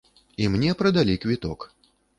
[0.45, 1.73] І мне прадалі квіток.